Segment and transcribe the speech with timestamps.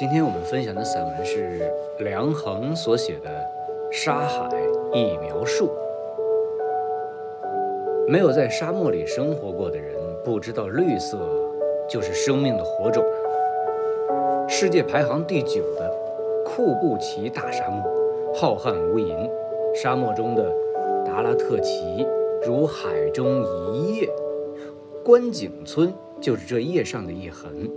[0.00, 3.28] 今天我们分享的散文是梁衡所写的
[3.92, 4.48] 《沙海
[4.94, 5.66] 一描述》。
[8.08, 9.94] 没有在沙漠里生活过的人，
[10.24, 11.18] 不知道绿色
[11.86, 13.04] 就是生命的火种。
[14.48, 15.94] 世界排行第九的
[16.46, 17.84] 库布齐大沙漠，
[18.34, 19.30] 浩瀚无垠。
[19.74, 20.50] 沙漠中的
[21.04, 22.06] 达拉特旗
[22.42, 23.44] 如海中
[23.74, 24.08] 一叶，
[25.04, 25.92] 观景村
[26.22, 27.70] 就是这叶上的一痕。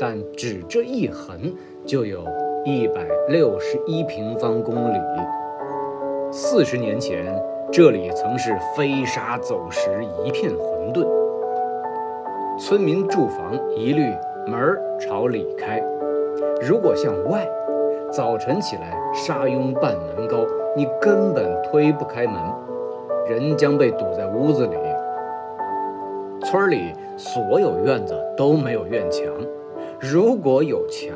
[0.00, 1.54] 但只这一横，
[1.84, 2.24] 就有
[2.64, 4.98] 一百六十一平方公里。
[6.32, 7.38] 四十年前，
[7.70, 9.90] 这里曾是飞沙走石，
[10.24, 11.06] 一片混沌。
[12.58, 14.02] 村民住房一律
[14.46, 15.84] 门朝里开，
[16.62, 17.46] 如果向外，
[18.10, 22.36] 早晨起来沙拥半门高，你根本推不开门，
[23.28, 24.76] 人将被堵在屋子里。
[26.46, 29.26] 村里所有院子都没有院墙。
[30.02, 31.14] 如果有墙，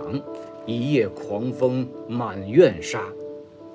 [0.67, 3.01] 一夜狂风满院沙，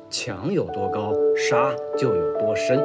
[0.08, 2.80] 墙有多高，沙就有多深。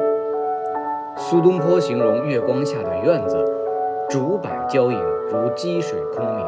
[1.19, 3.37] 苏东坡形容月光下的院子，
[4.09, 4.99] 竹柏交影
[5.31, 6.47] 如积水空明；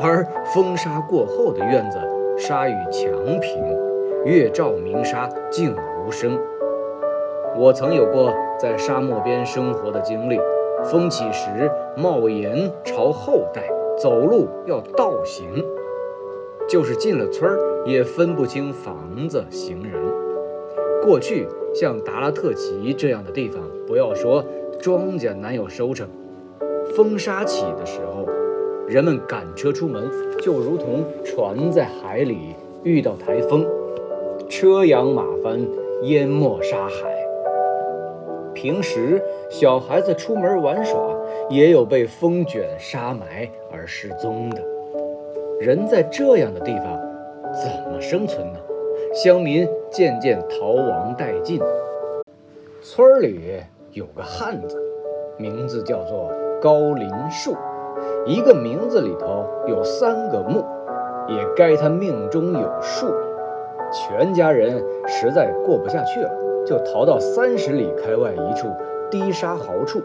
[0.00, 1.98] 而风沙过后的院子，
[2.38, 3.10] 沙与墙
[3.40, 3.76] 平，
[4.24, 5.74] 月照明沙静
[6.06, 6.38] 无声。
[7.56, 10.38] 我曾有过在沙漠边生活的经历，
[10.84, 13.64] 风起时帽檐朝后带。
[14.00, 15.64] 走路要倒行，
[16.68, 20.00] 就是进了村儿也分不清房子、行人。
[21.02, 24.44] 过去像达拉特旗这样的地方，不要说
[24.80, 26.08] 庄稼难有收成，
[26.94, 28.28] 风沙起的时候，
[28.86, 30.08] 人们赶车出门，
[30.40, 32.54] 就如同船在海里
[32.84, 33.66] 遇到台风，
[34.48, 35.60] 车扬马翻，
[36.02, 37.17] 淹没沙海。
[38.58, 40.98] 平时小孩子出门玩耍，
[41.48, 44.60] 也有被风卷沙埋而失踪的。
[45.60, 47.00] 人在这样的地方
[47.52, 48.58] 怎么生存呢？
[49.14, 51.60] 乡民渐渐逃亡殆尽。
[52.82, 53.62] 村里
[53.92, 54.76] 有个汉子，
[55.36, 56.28] 名字叫做
[56.60, 57.54] 高林树，
[58.26, 60.64] 一个名字里头有三个木，
[61.28, 63.06] 也该他命中有数。
[63.92, 66.47] 全家人实在过不下去了。
[66.68, 68.68] 就逃到三十里开外一处
[69.10, 70.02] 低沙壕处。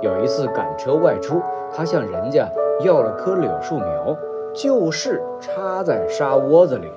[0.00, 1.38] 有一次赶车外出，
[1.70, 2.48] 他向人家
[2.82, 4.16] 要了棵柳树苗，
[4.54, 6.88] 就是插在沙窝子里，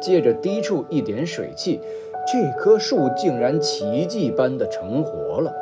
[0.00, 1.80] 借着低处一点水汽，
[2.24, 5.52] 这棵树竟然奇迹般的成活了。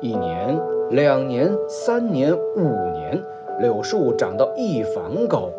[0.00, 0.56] 一年、
[0.90, 3.20] 两年、三年、五年，
[3.58, 5.50] 柳树长到一房高。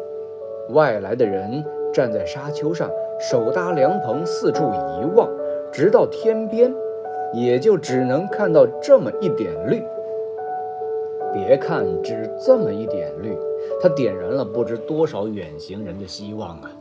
[0.69, 2.89] 外来的人站在沙丘上，
[3.19, 5.29] 手搭凉棚，四处一望。
[5.71, 6.73] 直到天边，
[7.33, 9.83] 也就只能看到这么一点绿。
[11.33, 13.37] 别看只这么一点绿，
[13.81, 16.71] 它点燃了不知多少远行人的希望啊！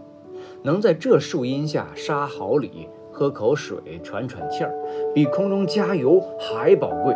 [0.63, 4.73] 能在这树荫下沙壕里喝口水、喘喘气儿，
[5.13, 7.15] 比空中加油还宝贵。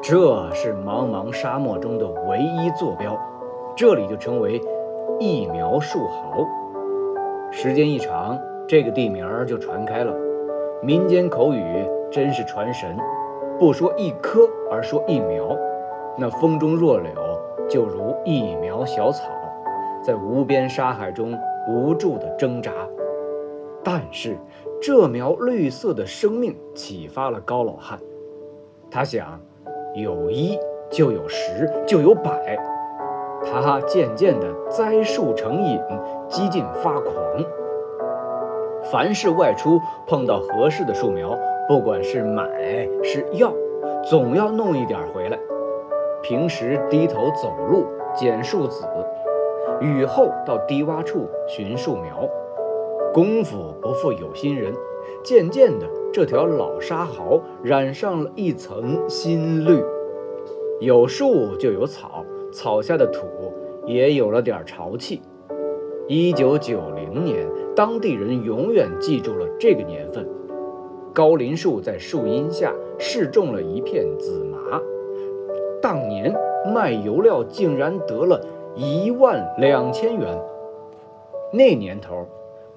[0.00, 3.18] 这是茫茫沙漠中的唯一坐标，
[3.76, 4.60] 这里就称为
[5.18, 6.46] 一苗树壕。
[7.50, 10.14] 时间一长，这个地名就传开了。
[10.80, 12.96] 民间口语真是传神，
[13.58, 15.56] 不说一棵，而说一苗。
[16.16, 17.12] 那风中弱柳
[17.68, 19.24] 就如一苗小草，
[20.04, 21.36] 在无边沙海中
[21.68, 22.70] 无助地挣扎。
[23.82, 24.36] 但是
[24.80, 27.98] 这苗绿色的生命启发了高老汉，
[28.88, 29.40] 他想，
[29.94, 30.56] 有一
[30.90, 32.56] 就有十，就有百。
[33.44, 35.80] 他渐渐地栽树成瘾，
[36.28, 37.14] 几近发狂。
[38.90, 41.38] 凡是外出碰到合适的树苗，
[41.68, 42.48] 不管是买
[43.02, 43.52] 是要，
[44.02, 45.38] 总要弄一点回来。
[46.22, 47.84] 平时低头走路
[48.14, 48.86] 捡树籽，
[49.80, 52.28] 雨后到低洼处寻树苗，
[53.12, 54.72] 功夫不负有心人。
[55.22, 59.82] 渐渐的，这条老沙壕染上了一层新绿，
[60.80, 63.26] 有树就有草，草下的土
[63.86, 65.22] 也有了点潮气。
[66.10, 67.46] 一九九零年，
[67.76, 70.26] 当地人永远记住了这个年份。
[71.12, 74.80] 高林树在树荫下试种了一片紫麻，
[75.82, 76.34] 当年
[76.72, 78.42] 卖油料竟然得了
[78.74, 80.26] 一万两千元。
[81.52, 82.26] 那年头，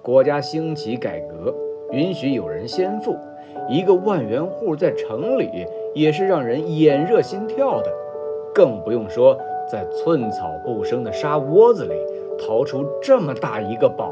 [0.02, 1.56] 国家兴起改革，
[1.94, 3.16] 允许有人先富，
[3.70, 7.90] 一个万元户在城里也是让人眼热心跳的，
[8.54, 9.38] 更不用说
[9.72, 11.94] 在寸草不生的沙窝子里。
[12.42, 14.12] 刨出这么大一个宝，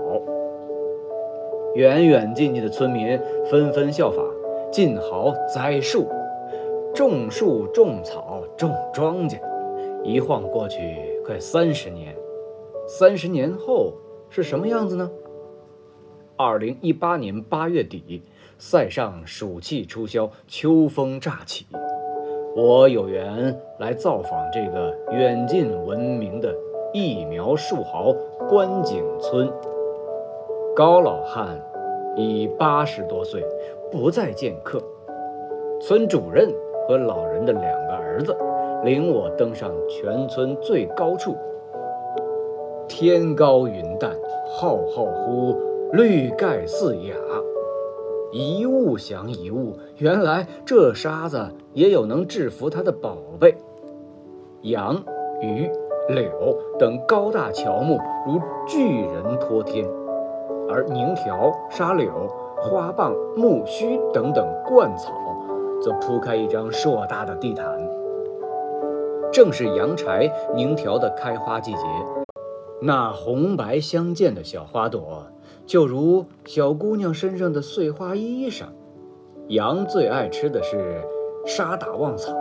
[1.73, 4.21] 远远近近的村民纷纷效法，
[4.71, 6.07] 进壕栽树、
[6.93, 9.39] 种树、种草、种庄稼。
[10.03, 10.79] 一晃过去
[11.25, 12.15] 快三十年，
[12.87, 13.93] 三十年后，
[14.29, 15.09] 是什么样子呢？
[16.37, 18.21] 二零一八年八月底，
[18.59, 21.65] 塞上暑气初消，秋风乍起，
[22.55, 26.55] 我有缘来造访这个远近闻名的
[26.91, 28.13] 疫苗树豪
[28.47, 29.51] 观景村。
[30.75, 31.61] 高老汉
[32.15, 33.45] 已八十多岁，
[33.91, 34.81] 不再见客。
[35.81, 36.49] 村主任
[36.87, 38.35] 和老人的两个儿子
[38.83, 41.35] 领我登上全村最高处。
[42.87, 44.11] 天高云淡，
[44.47, 45.55] 浩浩乎
[45.93, 47.15] 绿盖四雅，
[48.31, 49.73] 一物降一物。
[49.97, 51.39] 原来这沙子
[51.73, 53.55] 也有能制服他的宝贝，
[54.63, 55.03] 羊、
[55.41, 55.69] 鱼、
[56.09, 59.87] 柳等高大乔木如巨人托天，
[60.67, 62.09] 而宁条、沙柳、
[62.57, 65.13] 花蚌、木须等等灌草，
[65.79, 67.65] 则铺开一张硕大的地毯。
[69.31, 71.79] 正是阳柴、宁条的开花季节。
[72.81, 75.27] 那红白相间的小花朵，
[75.67, 78.63] 就如小姑娘身上的碎花衣裳。
[79.49, 81.03] 羊最爱吃的是
[81.45, 82.33] 沙打旺草，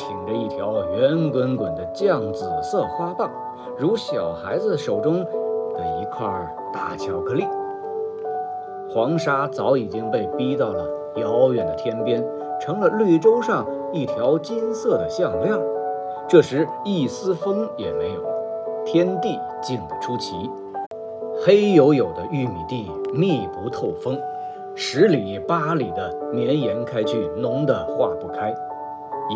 [0.00, 3.30] 挺着一条圆滚滚的酱紫色花棒，
[3.76, 5.22] 如小孩子手中
[5.74, 6.26] 的一块
[6.72, 7.46] 大巧克力。
[8.88, 12.24] 黄沙早已经被逼到了遥远的天边，
[12.58, 15.54] 成了绿洲上一条金色的项链。
[16.26, 18.20] 这时一丝风也没有。
[18.86, 20.50] 天地静得出奇，
[21.44, 24.18] 黑黝黝的玉米地密不透风，
[24.74, 28.54] 十里八里的绵延开去，浓得化不开。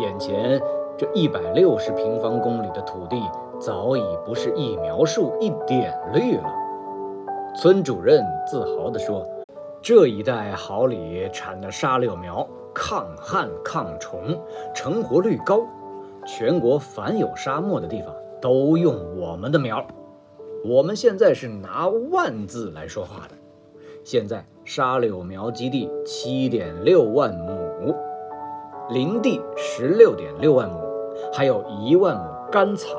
[0.01, 0.61] 眼前
[0.97, 3.21] 这一百六十平方公里的土地，
[3.59, 6.53] 早已不是一苗树一点绿了。
[7.55, 9.25] 村主任自豪地说
[9.81, 14.39] ：“这一带好里产的沙柳苗，抗旱抗虫，
[14.73, 15.61] 成活率高，
[16.25, 19.83] 全国凡有沙漠的地方。”都用我们的苗，
[20.63, 23.33] 我们现在是拿万字来说话的。
[24.03, 27.44] 现在沙柳苗基地七点六万亩，
[28.89, 30.79] 林地十六点六万亩，
[31.33, 32.97] 还有一万亩干草，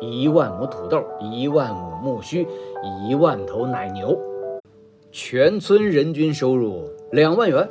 [0.00, 2.46] 一万亩土豆，一万亩苜蓿，
[3.06, 4.18] 一万头奶牛，
[5.12, 7.68] 全村人均收入两万元。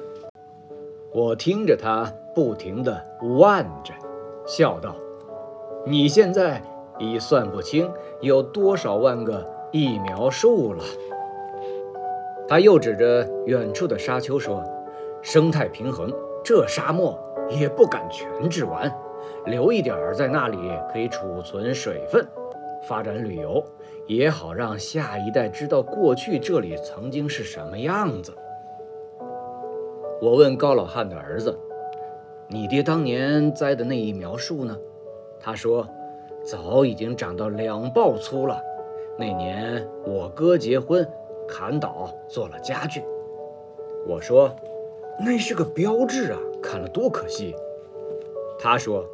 [1.13, 3.03] 我听着他不停地
[3.37, 3.93] 万着，
[4.45, 4.95] 笑道
[5.85, 6.61] ：“你现在。”
[6.99, 7.87] 已算不清
[8.21, 10.83] 有多少万个疫苗树了。
[12.47, 14.63] 他又指着远处的沙丘说
[15.21, 16.11] ：“生态平衡，
[16.43, 17.15] 这沙漠
[17.49, 18.91] 也不敢全治完，
[19.45, 20.57] 留一点儿在那里
[20.91, 22.25] 可以储存水分，
[22.83, 23.63] 发展旅游
[24.07, 28.33] 也好让下一代知道过去这里曾经是什么样子。”
[30.21, 31.57] 我问高老汉的儿子
[32.47, 34.77] ：“你爹当年栽的那一苗树呢？”
[35.39, 35.87] 他说。
[36.43, 38.57] 早已经长到两抱粗了。
[39.17, 41.05] 那年我哥结婚，
[41.45, 43.03] 砍倒做了家具。
[44.07, 44.55] 我说，
[45.19, 47.55] 那是个标志啊，砍了多可惜。
[48.59, 49.05] 他说，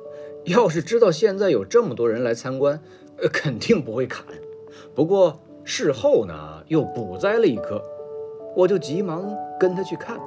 [0.46, 2.82] 要是知道现在有这么多人来参观，
[3.22, 4.26] 呃，肯定不会砍。
[4.96, 6.34] 不过事后呢，
[6.68, 7.80] 又补栽了一棵，
[8.56, 10.20] 我就急忙跟他去看。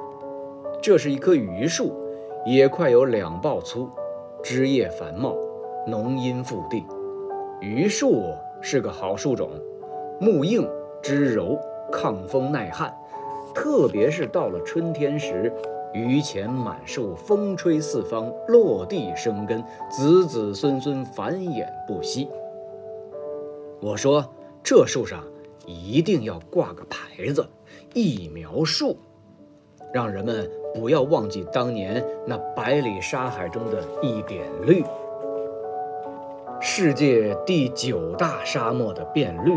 [0.81, 1.93] 这是一棵榆树，
[2.45, 3.89] 也快有两抱粗，
[4.41, 5.35] 枝叶繁茂，
[5.85, 6.85] 浓荫覆地。
[7.59, 8.21] 榆树
[8.61, 9.49] 是个好树种，
[10.21, 10.65] 木硬
[11.01, 11.59] 枝柔，
[11.91, 12.95] 抗风耐旱。
[13.53, 15.51] 特别是到了春天时，
[16.05, 22.29] 榆钱满树，风吹四方，落地生根，子子孙孙繁衍不息。
[23.81, 24.25] 我说，
[24.63, 25.23] 这树上
[25.65, 27.47] 一定要挂个牌子
[27.93, 28.97] ，“疫苗树”，
[29.93, 34.83] 让人们不要忘记当年那百里沙海中的一点绿。
[36.59, 39.51] 世界第九大沙漠的变绿，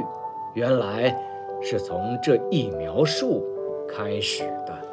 [0.55, 1.17] 原来
[1.63, 3.43] 是从这一苗树
[3.89, 4.90] 开始的。